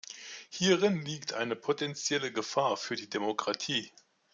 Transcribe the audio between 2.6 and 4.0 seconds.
für die Demokratie.